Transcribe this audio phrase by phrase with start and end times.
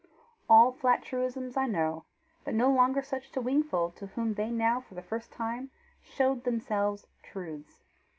[0.49, 2.05] All flat truisms I know,
[2.43, 5.69] but no longer such to Wingfold to whom they now for the first time
[6.01, 7.83] showed themselves truths.